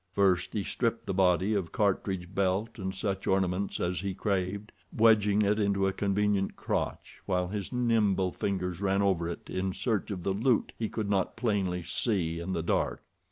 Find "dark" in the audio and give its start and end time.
12.63-13.03